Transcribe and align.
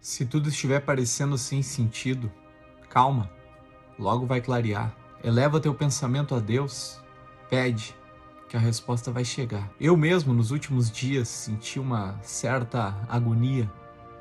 Se 0.00 0.24
tudo 0.24 0.48
estiver 0.48 0.80
parecendo 0.80 1.36
sem 1.36 1.62
sentido, 1.62 2.32
calma, 2.88 3.30
logo 3.98 4.24
vai 4.24 4.40
clarear. 4.40 4.96
Eleva 5.22 5.60
teu 5.60 5.74
pensamento 5.74 6.34
a 6.34 6.40
Deus, 6.40 6.98
pede, 7.50 7.94
que 8.48 8.56
a 8.56 8.60
resposta 8.60 9.12
vai 9.12 9.26
chegar. 9.26 9.70
Eu 9.78 9.98
mesmo, 9.98 10.32
nos 10.32 10.52
últimos 10.52 10.90
dias, 10.90 11.28
senti 11.28 11.78
uma 11.78 12.18
certa 12.22 12.96
agonia 13.10 13.70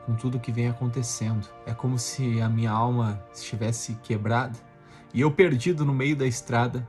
com 0.05 0.15
tudo 0.15 0.37
que 0.37 0.51
vem 0.51 0.67
acontecendo. 0.67 1.47
É 1.65 1.73
como 1.73 1.97
se 1.97 2.41
a 2.41 2.49
minha 2.49 2.71
alma 2.71 3.23
estivesse 3.33 3.95
quebrada 4.03 4.59
e 5.13 5.21
eu 5.21 5.31
perdido 5.31 5.85
no 5.85 5.93
meio 5.93 6.15
da 6.15 6.27
estrada, 6.27 6.85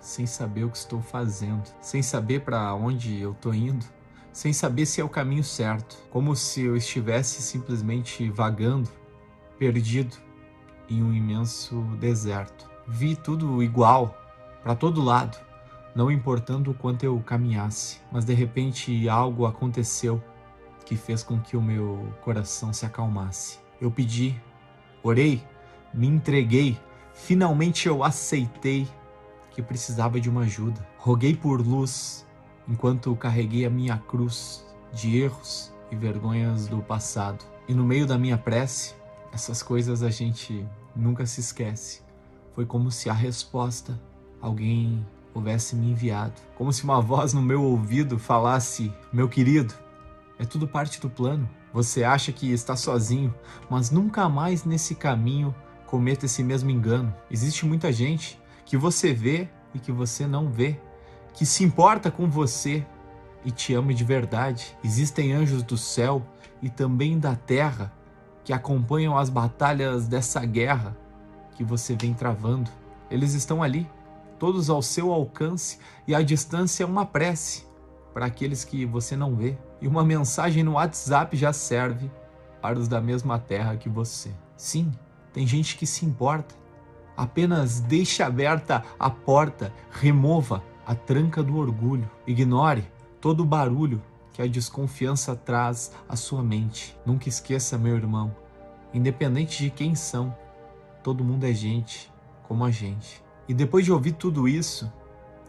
sem 0.00 0.26
saber 0.26 0.64
o 0.64 0.70
que 0.70 0.78
estou 0.78 1.00
fazendo, 1.00 1.62
sem 1.80 2.02
saber 2.02 2.40
para 2.40 2.74
onde 2.74 3.20
eu 3.20 3.30
estou 3.30 3.54
indo 3.54 3.86
sem 4.32 4.52
saber 4.52 4.86
se 4.86 5.00
é 5.00 5.04
o 5.04 5.08
caminho 5.08 5.44
certo, 5.44 5.98
como 6.10 6.34
se 6.34 6.62
eu 6.62 6.76
estivesse 6.76 7.42
simplesmente 7.42 8.30
vagando, 8.30 8.88
perdido 9.58 10.16
em 10.88 11.02
um 11.02 11.12
imenso 11.12 11.82
deserto. 12.00 12.68
Vi 12.88 13.14
tudo 13.14 13.62
igual, 13.62 14.16
para 14.62 14.74
todo 14.74 15.02
lado, 15.02 15.38
não 15.94 16.10
importando 16.10 16.70
o 16.70 16.74
quanto 16.74 17.04
eu 17.04 17.20
caminhasse, 17.20 18.00
mas 18.10 18.24
de 18.24 18.32
repente 18.32 19.08
algo 19.08 19.46
aconteceu 19.46 20.22
que 20.84 20.96
fez 20.96 21.22
com 21.22 21.38
que 21.38 21.56
o 21.56 21.62
meu 21.62 22.12
coração 22.22 22.72
se 22.72 22.84
acalmasse. 22.84 23.58
Eu 23.80 23.90
pedi, 23.90 24.40
orei, 25.02 25.42
me 25.92 26.06
entreguei, 26.06 26.78
finalmente 27.12 27.86
eu 27.86 28.02
aceitei 28.02 28.88
que 29.50 29.62
precisava 29.62 30.18
de 30.18 30.30
uma 30.30 30.42
ajuda. 30.42 30.86
Roguei 30.98 31.36
por 31.36 31.60
luz, 31.60 32.26
enquanto 32.68 33.14
carreguei 33.16 33.64
a 33.66 33.70
minha 33.70 33.98
cruz 33.98 34.64
de 34.92 35.18
erros 35.18 35.72
e 35.90 35.96
vergonhas 35.96 36.66
do 36.68 36.82
passado. 36.82 37.44
E 37.68 37.74
no 37.74 37.84
meio 37.84 38.06
da 38.06 38.18
minha 38.18 38.38
prece, 38.38 38.94
essas 39.32 39.62
coisas 39.62 40.02
a 40.02 40.10
gente 40.10 40.66
nunca 40.94 41.26
se 41.26 41.40
esquece. 41.40 42.02
Foi 42.54 42.66
como 42.66 42.90
se 42.90 43.08
a 43.08 43.14
resposta 43.14 43.98
alguém 44.40 45.06
houvesse 45.34 45.74
me 45.74 45.90
enviado, 45.90 46.34
como 46.56 46.72
se 46.72 46.84
uma 46.84 47.00
voz 47.00 47.32
no 47.32 47.40
meu 47.40 47.62
ouvido 47.62 48.18
falasse: 48.18 48.92
"Meu 49.12 49.28
querido, 49.28 49.74
é 50.38 50.44
tudo 50.44 50.68
parte 50.68 51.00
do 51.00 51.08
plano. 51.08 51.48
Você 51.72 52.04
acha 52.04 52.32
que 52.32 52.52
está 52.52 52.76
sozinho, 52.76 53.34
mas 53.70 53.90
nunca 53.90 54.28
mais 54.28 54.64
nesse 54.64 54.94
caminho 54.94 55.54
cometa 55.86 56.26
esse 56.26 56.42
mesmo 56.42 56.70
engano. 56.70 57.14
Existe 57.30 57.64
muita 57.64 57.90
gente 57.92 58.38
que 58.66 58.76
você 58.76 59.14
vê 59.14 59.48
e 59.74 59.78
que 59.78 59.92
você 59.92 60.26
não 60.26 60.50
vê 60.50 60.78
que 61.32 61.46
se 61.46 61.64
importa 61.64 62.10
com 62.10 62.28
você 62.28 62.84
e 63.44 63.50
te 63.50 63.74
ama 63.74 63.92
de 63.92 64.04
verdade. 64.04 64.76
Existem 64.84 65.32
anjos 65.32 65.62
do 65.62 65.76
céu 65.76 66.22
e 66.60 66.68
também 66.68 67.18
da 67.18 67.34
terra 67.34 67.92
que 68.44 68.52
acompanham 68.52 69.16
as 69.16 69.28
batalhas 69.28 70.06
dessa 70.06 70.44
guerra 70.44 70.96
que 71.54 71.64
você 71.64 71.94
vem 71.94 72.14
travando. 72.14 72.70
Eles 73.10 73.34
estão 73.34 73.62
ali, 73.62 73.88
todos 74.38 74.70
ao 74.70 74.82
seu 74.82 75.12
alcance, 75.12 75.78
e 76.06 76.14
a 76.14 76.22
distância 76.22 76.84
é 76.84 76.86
uma 76.86 77.06
prece 77.06 77.66
para 78.12 78.26
aqueles 78.26 78.64
que 78.64 78.84
você 78.84 79.16
não 79.16 79.34
vê. 79.34 79.56
E 79.80 79.88
uma 79.88 80.04
mensagem 80.04 80.62
no 80.62 80.72
WhatsApp 80.72 81.36
já 81.36 81.52
serve 81.52 82.10
para 82.60 82.78
os 82.78 82.88
da 82.88 83.00
mesma 83.00 83.38
terra 83.38 83.76
que 83.76 83.88
você. 83.88 84.30
Sim, 84.56 84.92
tem 85.32 85.46
gente 85.46 85.76
que 85.76 85.86
se 85.86 86.06
importa. 86.06 86.54
Apenas 87.16 87.80
deixe 87.80 88.22
aberta 88.22 88.82
a 88.98 89.10
porta, 89.10 89.72
remova 89.90 90.62
a 90.86 90.94
tranca 90.94 91.42
do 91.42 91.56
orgulho. 91.56 92.10
Ignore 92.26 92.84
todo 93.20 93.42
o 93.42 93.46
barulho 93.46 94.02
que 94.32 94.42
a 94.42 94.46
desconfiança 94.46 95.36
traz 95.36 95.92
à 96.08 96.16
sua 96.16 96.42
mente. 96.42 96.96
Nunca 97.04 97.28
esqueça, 97.28 97.78
meu 97.78 97.96
irmão, 97.96 98.34
independente 98.92 99.62
de 99.62 99.70
quem 99.70 99.94
são, 99.94 100.34
todo 101.02 101.24
mundo 101.24 101.44
é 101.44 101.52
gente 101.52 102.10
como 102.48 102.64
a 102.64 102.70
gente. 102.70 103.22
E 103.48 103.54
depois 103.54 103.84
de 103.84 103.92
ouvir 103.92 104.12
tudo 104.12 104.48
isso, 104.48 104.90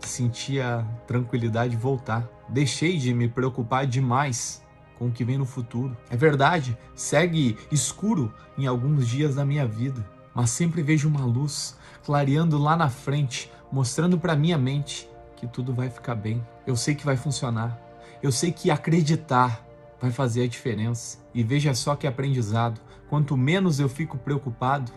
senti 0.02 0.60
a 0.60 0.84
tranquilidade 1.08 1.76
voltar. 1.76 2.28
Deixei 2.50 2.98
de 2.98 3.14
me 3.14 3.28
preocupar 3.28 3.88
demais 3.88 4.64
com 4.98 5.08
o 5.08 5.12
que 5.12 5.24
vem 5.24 5.38
no 5.38 5.46
futuro. 5.46 5.96
É 6.10 6.16
verdade, 6.16 6.78
segue 6.96 7.58
escuro 7.72 8.34
em 8.58 8.68
alguns 8.68 9.08
dias 9.08 9.36
da 9.36 9.46
minha 9.46 9.66
vida, 9.66 10.06
mas 10.34 10.50
sempre 10.50 10.82
vejo 10.82 11.08
uma 11.08 11.26
luz 11.26 11.78
clareando 12.04 12.58
lá 12.58 12.76
na 12.76 12.90
frente, 12.90 13.52
mostrando 13.72 14.20
para 14.20 14.36
minha 14.36 14.58
mente 14.58 15.10
que 15.44 15.48
tudo 15.48 15.74
vai 15.74 15.90
ficar 15.90 16.16
bem. 16.16 16.42
Eu 16.66 16.76
sei 16.78 16.96
que 16.96 17.04
vai 17.04 17.18
funcionar. 17.18 17.78
Eu 18.22 18.32
sei 18.32 18.50
que 18.50 18.72
acreditar 18.72 19.66
vai 20.00 20.10
fazer 20.10 20.44
a 20.44 20.48
diferença. 20.48 21.18
E 21.34 21.44
veja 21.44 21.74
só 21.74 21.98
que 21.98 22.08
aprendizado. 22.08 22.80
Quanto 23.10 23.36
menos 23.36 23.78
eu 23.78 23.90
fico 23.90 24.18
preocupado, 24.18 24.90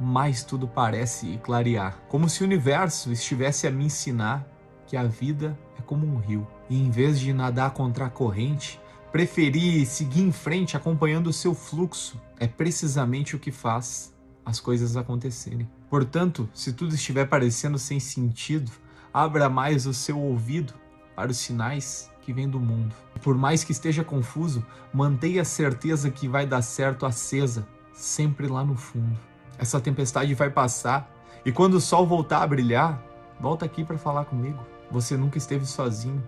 mais 0.00 0.42
tudo 0.42 0.66
parece 0.66 1.38
clarear. 1.44 2.00
Como 2.08 2.28
se 2.28 2.42
o 2.42 2.46
universo 2.46 3.12
estivesse 3.12 3.68
a 3.68 3.70
me 3.70 3.84
ensinar 3.84 4.44
que 4.88 4.96
a 4.96 5.04
vida 5.04 5.56
é 5.78 5.82
como 5.82 6.04
um 6.04 6.18
rio. 6.18 6.48
E 6.68 6.76
em 6.76 6.90
vez 6.90 7.20
de 7.20 7.32
nadar 7.32 7.70
contra 7.70 8.06
a 8.06 8.10
corrente, 8.10 8.80
preferir 9.12 9.86
seguir 9.86 10.22
em 10.22 10.32
frente 10.32 10.76
acompanhando 10.76 11.28
o 11.28 11.32
seu 11.32 11.54
fluxo. 11.54 12.20
É 12.40 12.48
precisamente 12.48 13.36
o 13.36 13.38
que 13.38 13.52
faz 13.52 14.12
as 14.44 14.58
coisas 14.58 14.96
acontecerem. 14.96 15.70
Portanto, 15.88 16.48
se 16.52 16.72
tudo 16.72 16.96
estiver 16.96 17.26
parecendo 17.26 17.78
sem 17.78 18.00
sentido, 18.00 18.72
abra 19.12 19.48
mais 19.48 19.86
o 19.86 19.92
seu 19.92 20.18
ouvido 20.18 20.74
para 21.14 21.30
os 21.30 21.38
sinais 21.38 22.10
que 22.22 22.32
vêm 22.32 22.48
do 22.48 22.58
mundo. 22.58 22.94
Por 23.22 23.36
mais 23.36 23.62
que 23.62 23.72
esteja 23.72 24.02
confuso, 24.02 24.64
mantenha 24.92 25.42
a 25.42 25.44
certeza 25.44 26.10
que 26.10 26.28
vai 26.28 26.46
dar 26.46 26.62
certo 26.62 27.04
acesa, 27.04 27.66
sempre 27.92 28.46
lá 28.46 28.64
no 28.64 28.76
fundo. 28.76 29.18
Essa 29.58 29.80
tempestade 29.80 30.34
vai 30.34 30.50
passar 30.50 31.12
e 31.44 31.52
quando 31.52 31.74
o 31.74 31.80
sol 31.80 32.06
voltar 32.06 32.42
a 32.42 32.46
brilhar, 32.46 33.02
volta 33.40 33.64
aqui 33.64 33.84
para 33.84 33.98
falar 33.98 34.24
comigo. 34.24 34.64
Você 34.90 35.16
nunca 35.16 35.38
esteve 35.38 35.66
sozinho. 35.66 36.22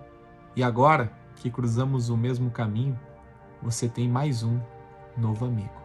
E 0.56 0.62
agora 0.62 1.12
que 1.36 1.50
cruzamos 1.50 2.08
o 2.08 2.16
mesmo 2.16 2.50
caminho, 2.50 2.98
você 3.62 3.88
tem 3.88 4.08
mais 4.08 4.42
um 4.42 4.60
novo 5.16 5.44
amigo. 5.44 5.83